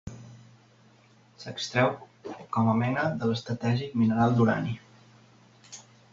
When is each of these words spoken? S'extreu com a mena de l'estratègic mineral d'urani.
S'extreu 1.43 1.91
com 2.57 2.73
a 2.73 2.73
mena 2.81 3.05
de 3.21 3.31
l'estratègic 3.33 3.95
mineral 4.05 4.35
d'urani. 4.41 4.77